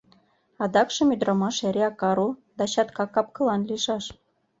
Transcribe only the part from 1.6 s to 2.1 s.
эреак